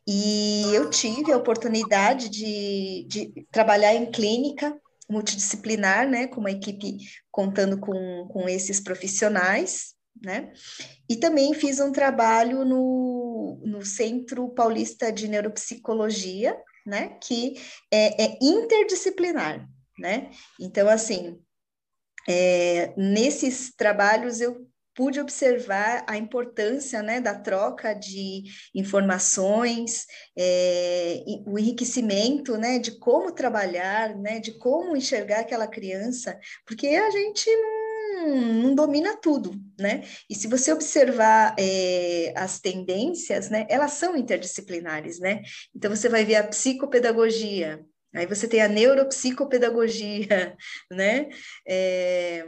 E 0.06 0.64
eu 0.74 0.90
tive 0.90 1.32
a 1.32 1.36
oportunidade 1.36 2.28
de, 2.28 3.06
de 3.08 3.46
trabalhar 3.52 3.94
em 3.94 4.10
clínica 4.10 4.76
multidisciplinar, 5.08 6.08
né, 6.08 6.26
com 6.26 6.40
uma 6.40 6.50
equipe 6.50 6.96
contando 7.30 7.78
com, 7.78 8.26
com 8.28 8.48
esses 8.48 8.80
profissionais, 8.80 9.94
né? 10.22 10.52
E 11.08 11.16
também 11.16 11.54
fiz 11.54 11.78
um 11.78 11.92
trabalho 11.92 12.64
no, 12.64 13.60
no 13.64 13.84
Centro 13.84 14.48
Paulista 14.48 15.12
de 15.12 15.28
Neuropsicologia, 15.28 16.56
né? 16.84 17.18
Que 17.22 17.54
é, 17.92 18.24
é 18.24 18.38
interdisciplinar, 18.42 19.68
né? 19.98 20.30
Então, 20.58 20.88
assim, 20.88 21.38
é, 22.28 22.92
nesses 22.96 23.74
trabalhos 23.74 24.40
eu 24.40 24.66
pude 24.94 25.20
observar 25.20 26.04
a 26.06 26.16
importância 26.16 27.02
né, 27.02 27.20
da 27.20 27.34
troca 27.34 27.92
de 27.92 28.44
informações, 28.74 30.06
é, 30.38 31.22
o 31.46 31.58
enriquecimento 31.58 32.56
né, 32.56 32.78
de 32.78 32.92
como 32.98 33.32
trabalhar, 33.32 34.16
né, 34.16 34.38
de 34.38 34.52
como 34.52 34.96
enxergar 34.96 35.40
aquela 35.40 35.66
criança, 35.66 36.38
porque 36.64 36.86
a 36.88 37.10
gente 37.10 37.50
não 37.56 37.84
não, 38.26 38.74
domina 38.74 39.16
tudo, 39.16 39.52
né? 39.78 40.04
E 40.30 40.34
se 40.34 40.46
você 40.46 40.72
observar 40.72 41.54
é, 41.58 42.32
as 42.36 42.60
tendências, 42.60 43.50
né, 43.50 43.66
elas 43.68 43.92
são 43.92 44.16
interdisciplinares, 44.16 45.18
né? 45.18 45.42
Então 45.74 45.90
você 45.90 46.08
vai 46.08 46.24
ver 46.24 46.36
a 46.36 46.44
psicopedagogia, 46.44 47.84
aí 48.14 48.26
você 48.26 48.46
tem 48.48 48.62
a 48.62 48.68
neuropsicopedagogia, 48.68 50.56
né? 50.90 51.28
É, 51.66 52.46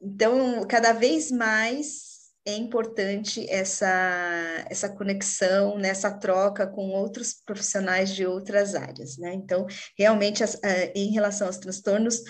então, 0.00 0.66
cada 0.68 0.92
vez 0.92 1.30
mais 1.30 2.15
é 2.46 2.54
importante 2.54 3.44
essa, 3.50 4.64
essa 4.70 4.88
conexão, 4.88 5.76
né, 5.78 5.92
troca 6.20 6.66
com 6.66 6.90
outros 6.90 7.34
profissionais 7.44 8.14
de 8.14 8.24
outras 8.24 8.76
áreas, 8.76 9.18
né? 9.18 9.34
Então, 9.34 9.66
realmente, 9.98 10.44
as, 10.44 10.56
eh, 10.62 10.92
em 10.94 11.10
relação 11.10 11.48
aos 11.48 11.58
transtornos 11.58 12.22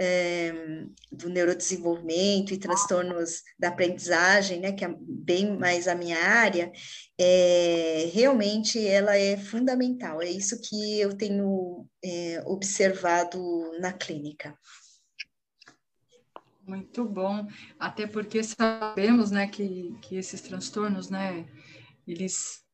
é, 0.00 0.52
do 1.10 1.28
neurodesenvolvimento 1.28 2.52
e 2.52 2.58
transtornos 2.58 3.42
da 3.58 3.68
aprendizagem, 3.68 4.60
né, 4.60 4.72
que 4.72 4.84
é 4.84 4.94
bem 4.98 5.56
mais 5.56 5.86
a 5.86 5.94
minha 5.94 6.18
área, 6.18 6.72
é, 7.18 8.10
realmente 8.12 8.84
ela 8.86 9.16
é 9.16 9.36
fundamental. 9.36 10.20
É 10.20 10.28
isso 10.28 10.60
que 10.60 11.00
eu 11.00 11.16
tenho 11.16 11.86
é, 12.02 12.42
observado 12.46 13.40
na 13.80 13.92
clínica. 13.92 14.56
Muito 16.66 17.04
bom, 17.04 17.46
até 17.78 18.06
porque 18.06 18.42
sabemos, 18.42 19.30
né, 19.30 19.46
que, 19.46 19.94
que 20.00 20.16
esses 20.16 20.40
transtornos, 20.40 21.10
né, 21.10 21.46
eles 22.06 22.64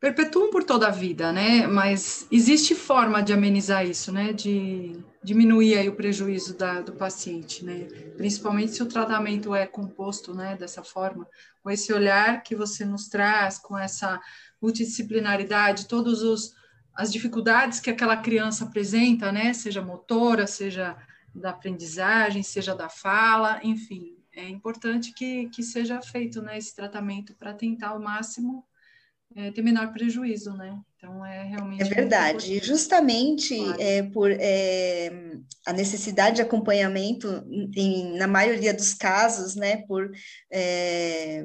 perpetuam 0.00 0.50
por 0.50 0.64
toda 0.64 0.88
a 0.88 0.90
vida, 0.90 1.30
né? 1.30 1.66
Mas 1.66 2.26
existe 2.32 2.74
forma 2.74 3.22
de 3.22 3.34
amenizar 3.34 3.86
isso, 3.86 4.10
né? 4.10 4.32
De 4.32 4.98
diminuir 5.22 5.76
aí 5.76 5.88
o 5.90 5.94
prejuízo 5.94 6.56
da, 6.56 6.80
do 6.80 6.92
paciente, 6.92 7.62
né? 7.62 7.86
Principalmente 8.16 8.72
se 8.72 8.82
o 8.82 8.86
tratamento 8.86 9.54
é 9.54 9.66
composto, 9.66 10.32
né? 10.32 10.56
Dessa 10.56 10.82
forma, 10.82 11.28
com 11.62 11.70
esse 11.70 11.92
olhar 11.92 12.42
que 12.42 12.56
você 12.56 12.82
nos 12.82 13.08
traz, 13.08 13.58
com 13.58 13.76
essa 13.76 14.18
multidisciplinaridade, 14.60 15.86
todos 15.86 16.22
os 16.22 16.58
as 16.94 17.12
dificuldades 17.12 17.78
que 17.78 17.88
aquela 17.88 18.16
criança 18.16 18.64
apresenta, 18.64 19.30
né? 19.30 19.52
Seja 19.52 19.82
motora, 19.82 20.46
seja 20.46 20.96
da 21.34 21.50
aprendizagem, 21.50 22.42
seja 22.42 22.74
da 22.74 22.88
fala, 22.88 23.60
enfim, 23.62 24.16
é 24.32 24.48
importante 24.48 25.12
que, 25.12 25.48
que 25.48 25.62
seja 25.62 26.00
feito 26.00 26.40
né, 26.40 26.56
esse 26.56 26.74
tratamento 26.74 27.34
para 27.34 27.54
tentar 27.54 27.88
ao 27.88 28.00
máximo 28.00 28.64
é, 29.34 29.50
ter 29.50 29.62
menor 29.62 29.92
prejuízo, 29.92 30.52
né? 30.54 30.76
Então 30.96 31.24
é 31.24 31.44
realmente. 31.44 31.82
É 31.82 31.84
verdade. 31.84 32.54
E 32.54 32.58
justamente 32.58 33.56
claro. 33.56 33.80
é, 33.80 34.02
por 34.02 34.30
é, 34.32 35.36
a 35.66 35.72
necessidade 35.72 36.36
de 36.36 36.42
acompanhamento, 36.42 37.44
em, 37.76 38.16
na 38.18 38.26
maioria 38.26 38.74
dos 38.74 38.92
casos, 38.92 39.54
né? 39.54 39.78
Por 39.86 40.10
é, 40.50 41.44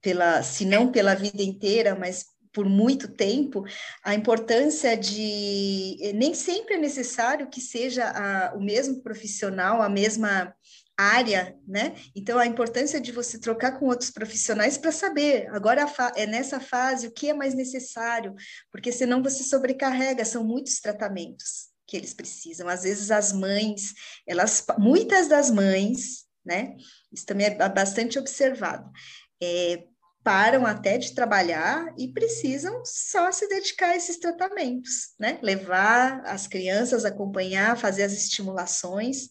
pela, 0.00 0.42
se 0.42 0.64
não 0.64 0.90
pela 0.90 1.14
vida 1.14 1.42
inteira, 1.42 1.94
mas 1.94 2.24
por 2.52 2.68
muito 2.68 3.08
tempo, 3.08 3.64
a 4.04 4.14
importância 4.14 4.96
de 4.96 6.12
nem 6.14 6.34
sempre 6.34 6.74
é 6.74 6.78
necessário 6.78 7.48
que 7.48 7.60
seja 7.60 8.08
a, 8.08 8.54
o 8.54 8.60
mesmo 8.60 9.02
profissional, 9.02 9.80
a 9.80 9.88
mesma 9.88 10.54
área, 11.00 11.56
né? 11.66 11.94
Então, 12.14 12.38
a 12.38 12.46
importância 12.46 13.00
de 13.00 13.10
você 13.10 13.38
trocar 13.38 13.78
com 13.78 13.86
outros 13.86 14.10
profissionais 14.10 14.76
para 14.76 14.92
saber, 14.92 15.48
agora 15.50 15.86
é 16.14 16.26
nessa 16.26 16.60
fase, 16.60 17.06
o 17.06 17.12
que 17.12 17.30
é 17.30 17.34
mais 17.34 17.54
necessário, 17.54 18.34
porque 18.70 18.92
senão 18.92 19.22
você 19.22 19.42
sobrecarrega, 19.42 20.24
são 20.24 20.44
muitos 20.44 20.78
tratamentos 20.78 21.70
que 21.86 21.96
eles 21.96 22.12
precisam. 22.12 22.68
Às 22.68 22.82
vezes, 22.82 23.10
as 23.10 23.32
mães, 23.32 23.94
elas, 24.26 24.64
muitas 24.78 25.26
das 25.26 25.50
mães, 25.50 26.26
né? 26.44 26.76
Isso 27.10 27.24
também 27.24 27.46
é 27.46 27.68
bastante 27.68 28.18
observado. 28.18 28.90
É, 29.42 29.84
param 30.22 30.66
até 30.66 30.98
de 30.98 31.14
trabalhar 31.14 31.94
e 31.96 32.08
precisam 32.08 32.82
só 32.84 33.32
se 33.32 33.48
dedicar 33.48 33.90
a 33.90 33.96
esses 33.96 34.18
tratamentos, 34.18 35.14
né? 35.18 35.38
Levar 35.42 36.20
as 36.26 36.46
crianças, 36.46 37.04
acompanhar, 37.04 37.78
fazer 37.78 38.02
as 38.02 38.12
estimulações. 38.12 39.28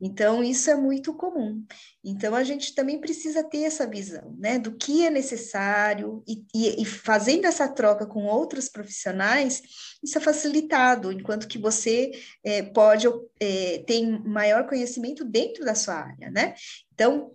Então, 0.00 0.42
isso 0.42 0.68
é 0.68 0.74
muito 0.74 1.14
comum. 1.14 1.64
Então, 2.04 2.34
a 2.34 2.42
gente 2.42 2.74
também 2.74 3.00
precisa 3.00 3.44
ter 3.44 3.62
essa 3.62 3.86
visão, 3.86 4.34
né? 4.36 4.58
Do 4.58 4.76
que 4.76 5.06
é 5.06 5.10
necessário 5.10 6.24
e, 6.26 6.44
e, 6.52 6.82
e 6.82 6.84
fazendo 6.84 7.44
essa 7.44 7.68
troca 7.68 8.04
com 8.04 8.24
outros 8.24 8.68
profissionais, 8.68 9.62
isso 10.02 10.18
é 10.18 10.20
facilitado, 10.20 11.12
enquanto 11.12 11.46
que 11.46 11.58
você 11.58 12.10
é, 12.42 12.62
pode 12.62 13.06
é, 13.38 13.84
ter 13.86 14.02
maior 14.26 14.66
conhecimento 14.66 15.24
dentro 15.24 15.64
da 15.64 15.76
sua 15.76 15.94
área, 15.94 16.30
né? 16.30 16.54
Então, 16.92 17.30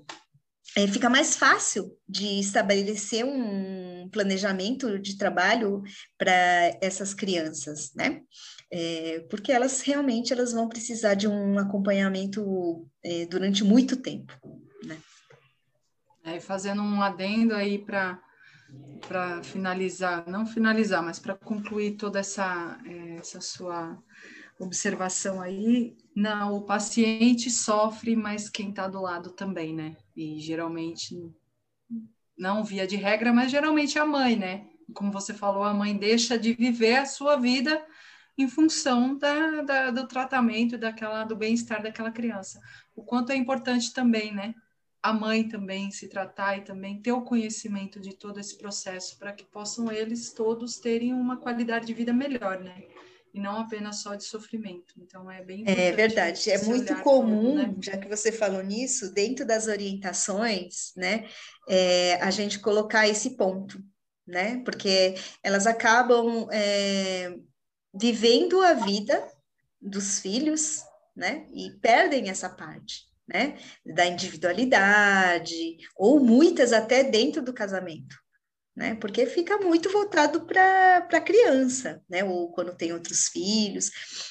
é, 0.78 0.88
fica 0.88 1.10
mais 1.10 1.36
fácil 1.36 1.92
de 2.08 2.40
estabelecer 2.40 3.26
um 3.26 4.08
planejamento 4.12 5.00
de 5.00 5.18
trabalho 5.18 5.82
para 6.20 6.32
essas 6.80 7.16
crianças, 7.16 7.92
né? 7.96 8.22
É, 8.72 9.26
porque 9.28 9.52
elas 9.52 9.82
realmente 9.82 10.32
elas 10.32 10.54
vão 10.54 10.70
precisar 10.70 11.16
de 11.16 11.28
um 11.28 11.58
acompanhamento 11.58 12.88
é, 13.04 13.26
durante 13.26 13.64
muito 13.64 13.98
tempo, 13.98 14.32
né? 14.84 15.00
É, 16.24 16.40
fazendo 16.40 16.84
um 16.84 17.02
adendo 17.02 17.56
aí 17.56 17.80
para 17.80 18.22
para 19.08 19.42
finalizar, 19.44 20.28
não 20.28 20.46
finalizar, 20.46 21.02
mas 21.02 21.18
para 21.18 21.34
concluir 21.34 21.96
toda 21.96 22.20
essa, 22.20 22.78
é, 22.86 23.16
essa 23.16 23.40
sua 23.40 23.98
observação 24.60 25.42
aí, 25.42 25.96
não, 26.16 26.56
o 26.56 26.62
paciente 26.64 27.50
sofre, 27.50 28.16
mas 28.16 28.50
quem 28.50 28.70
está 28.70 28.88
do 28.88 29.02
lado 29.02 29.32
também, 29.32 29.74
né? 29.74 29.96
E 30.16 30.40
geralmente, 30.40 31.16
não 32.38 32.64
via 32.64 32.88
de 32.88 32.96
regra, 32.96 33.32
mas 33.32 33.52
geralmente 33.52 34.00
a 34.00 34.06
mãe, 34.06 34.36
né? 34.36 34.68
Como 34.94 35.12
você 35.12 35.34
falou, 35.34 35.64
a 35.64 35.74
mãe 35.74 35.96
deixa 35.96 36.38
de 36.38 36.54
viver 36.54 36.96
a 36.96 37.06
sua 37.06 37.36
vida 37.36 37.86
em 38.38 38.48
função 38.48 39.18
da, 39.18 39.62
da 39.62 39.92
do 39.92 40.08
tratamento, 40.08 40.78
daquela, 40.78 41.24
do 41.24 41.36
bem-estar 41.36 41.82
daquela 41.82 42.12
criança. 42.12 42.62
O 42.96 43.04
quanto 43.04 43.32
é 43.32 43.36
importante 43.36 43.94
também, 43.94 44.34
né? 44.34 44.54
A 45.02 45.14
mãe 45.14 45.48
também 45.48 45.92
se 45.92 46.08
tratar 46.08 46.58
e 46.58 46.62
também 46.62 47.02
ter 47.02 47.12
o 47.12 47.22
conhecimento 47.22 48.00
de 48.00 48.16
todo 48.16 48.40
esse 48.40 48.58
processo 48.58 49.18
para 49.18 49.34
que 49.34 49.46
possam 49.46 49.92
eles 49.92 50.34
todos 50.34 50.78
terem 50.78 51.14
uma 51.14 51.38
qualidade 51.38 51.86
de 51.88 51.94
vida 51.94 52.14
melhor, 52.14 52.60
né? 52.60 52.84
E 53.38 53.40
não 53.40 53.60
apenas 53.60 54.02
só 54.02 54.16
de 54.16 54.24
sofrimento. 54.24 54.96
Então 54.98 55.30
é 55.30 55.44
bem 55.44 55.64
É 55.68 55.92
verdade, 55.92 56.50
é 56.50 56.62
muito 56.64 56.96
comum, 57.02 57.56
né? 57.56 57.76
já 57.80 57.96
que 57.96 58.10
você 58.10 58.32
falou 58.32 58.64
nisso, 58.64 59.14
dentro 59.14 59.46
das 59.46 59.68
orientações, 59.68 60.92
né, 60.96 61.30
é, 61.70 62.16
a 62.16 62.32
gente 62.32 62.60
colocar 62.60 63.08
esse 63.08 63.38
ponto, 63.38 63.80
né, 64.26 64.62
porque 64.66 65.14
elas 65.44 65.68
acabam 65.68 66.48
é, 66.52 67.36
vivendo 67.94 68.62
a 68.62 68.74
vida 68.74 69.26
dos 69.80 70.20
filhos, 70.20 70.82
né, 71.16 71.48
e 71.54 71.72
perdem 71.80 72.30
essa 72.30 72.50
parte. 72.50 73.08
Né, 73.30 73.58
da 73.86 74.06
individualidade, 74.06 75.76
ou 75.98 76.18
muitas 76.18 76.72
até 76.72 77.04
dentro 77.04 77.42
do 77.42 77.54
casamento, 77.54 78.16
né? 78.78 78.94
Porque 78.94 79.26
fica 79.26 79.58
muito 79.58 79.92
voltado 79.92 80.46
para 80.46 80.98
a 81.12 81.20
criança, 81.20 82.00
né? 82.08 82.24
Ou 82.24 82.52
quando 82.52 82.76
tem 82.76 82.94
outros 82.94 83.28
filhos. 83.28 83.90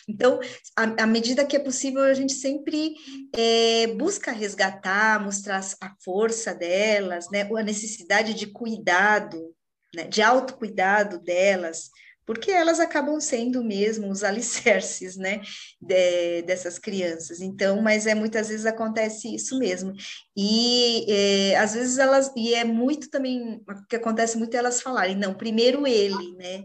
Então, 0.09 0.39
à 0.77 1.05
medida 1.05 1.45
que 1.45 1.57
é 1.57 1.59
possível, 1.59 2.05
a 2.05 2.15
gente 2.15 2.33
sempre 2.33 2.95
é, 3.35 3.89
busca 3.89 4.31
resgatar, 4.31 5.21
mostrar 5.21 5.61
a 5.81 5.95
força 6.05 6.55
delas, 6.55 7.29
né? 7.29 7.45
Ou 7.51 7.57
a 7.57 7.63
necessidade 7.65 8.35
de 8.35 8.47
cuidado, 8.47 9.53
né? 9.93 10.05
de 10.05 10.23
autocuidado 10.23 11.19
delas, 11.19 11.91
porque 12.27 12.51
elas 12.51 12.81
acabam 12.81 13.21
sendo 13.21 13.63
mesmo 13.65 14.11
os 14.11 14.23
alicerces, 14.25 15.17
né, 15.17 15.41
de, 15.81 16.43
dessas 16.43 16.79
crianças. 16.79 17.41
Então, 17.41 17.81
mas 17.81 18.07
é 18.07 18.15
muitas 18.15 18.49
vezes 18.49 18.67
acontece 18.67 19.35
isso 19.35 19.59
mesmo. 19.59 19.95
E 20.37 21.07
é, 21.09 21.57
às 21.57 21.75
vezes 21.75 21.99
elas 21.99 22.31
e 22.37 22.53
é 22.55 22.65
muito 22.65 23.09
também 23.09 23.63
o 23.69 23.87
que 23.89 23.97
acontece 23.97 24.37
muito 24.37 24.55
é 24.55 24.59
elas 24.59 24.83
falarem, 24.83 25.17
não, 25.17 25.33
primeiro 25.35 25.87
ele, 25.87 26.35
né? 26.37 26.65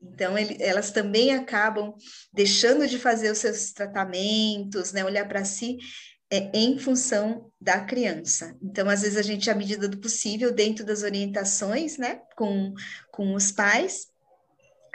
Então, 0.00 0.36
ele, 0.36 0.56
elas 0.60 0.90
também 0.90 1.34
acabam 1.34 1.94
deixando 2.32 2.86
de 2.86 2.98
fazer 2.98 3.30
os 3.30 3.38
seus 3.38 3.72
tratamentos, 3.72 4.92
né, 4.92 5.04
olhar 5.04 5.26
para 5.26 5.44
si 5.44 5.78
é, 6.30 6.50
em 6.54 6.78
função 6.78 7.50
da 7.60 7.80
criança. 7.80 8.56
Então, 8.62 8.88
às 8.88 9.02
vezes, 9.02 9.16
a 9.16 9.22
gente, 9.22 9.50
à 9.50 9.54
medida 9.54 9.88
do 9.88 9.98
possível, 9.98 10.52
dentro 10.52 10.84
das 10.84 11.02
orientações, 11.02 11.96
né, 11.96 12.20
com, 12.36 12.74
com 13.10 13.34
os 13.34 13.50
pais, 13.50 14.08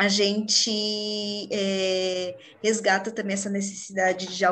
a 0.02 0.08
gente 0.08 1.48
é, 1.52 2.36
resgata 2.64 3.12
também 3.12 3.36
essa 3.36 3.52
necessidade 3.52 4.36
de 4.36 4.44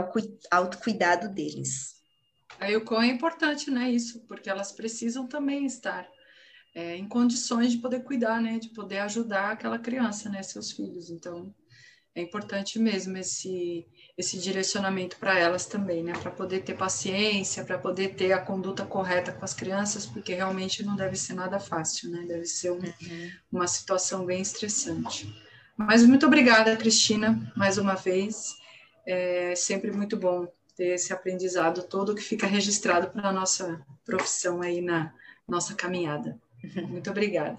autocuidado 0.51 1.27
deles. 1.27 1.95
Aí 2.59 2.75
o 2.75 2.85
quão 2.85 3.01
é 3.01 3.07
importante, 3.07 3.71
né, 3.71 3.89
isso, 3.89 4.23
porque 4.27 4.47
elas 4.47 4.71
precisam 4.71 5.27
também 5.27 5.65
estar 5.65 6.07
é, 6.75 6.95
em 6.97 7.09
condições 7.09 7.71
de 7.71 7.79
poder 7.79 8.03
cuidar, 8.03 8.39
né, 8.39 8.59
de 8.59 8.69
poder 8.69 8.99
ajudar 8.99 9.53
aquela 9.53 9.79
criança, 9.79 10.29
né, 10.29 10.43
seus 10.43 10.71
filhos. 10.71 11.09
Então, 11.09 11.51
é 12.13 12.21
importante 12.21 12.77
mesmo 12.77 13.17
esse, 13.17 13.87
esse 14.19 14.37
direcionamento 14.37 15.15
para 15.15 15.39
elas 15.39 15.65
também, 15.65 16.03
né? 16.03 16.11
Para 16.11 16.29
poder 16.29 16.59
ter 16.59 16.73
paciência, 16.73 17.63
para 17.63 17.77
poder 17.77 18.15
ter 18.15 18.33
a 18.33 18.41
conduta 18.41 18.85
correta 18.85 19.31
com 19.31 19.45
as 19.45 19.53
crianças, 19.53 20.05
porque 20.05 20.33
realmente 20.33 20.83
não 20.83 20.93
deve 20.93 21.15
ser 21.15 21.35
nada 21.35 21.57
fácil, 21.57 22.09
né? 22.11 22.25
Deve 22.27 22.43
ser 22.43 22.71
um, 22.71 22.79
uhum. 22.79 23.31
uma 23.49 23.65
situação 23.65 24.25
bem 24.25 24.41
estressante. 24.41 25.33
Mas 25.77 26.05
muito 26.05 26.25
obrigada, 26.25 26.75
Cristina, 26.75 27.49
mais 27.55 27.77
uma 27.77 27.95
vez. 27.95 28.57
É 29.07 29.55
sempre 29.55 29.89
muito 29.89 30.17
bom 30.17 30.51
ter 30.75 30.95
esse 30.95 31.13
aprendizado 31.13 31.83
todo 31.83 32.13
que 32.13 32.21
fica 32.21 32.45
registrado 32.45 33.09
para 33.11 33.29
a 33.29 33.33
nossa 33.33 33.79
profissão 34.03 34.61
aí 34.61 34.81
na 34.81 35.13
nossa 35.47 35.73
caminhada. 35.75 36.37
Muito 36.89 37.09
obrigada. 37.09 37.57